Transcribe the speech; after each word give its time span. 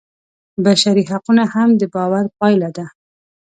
بشري 0.63 1.03
حقونه 1.11 1.43
هم 1.53 1.69
د 1.79 1.81
باور 1.93 2.25
پایله 2.39 2.69
ده. 2.77 2.85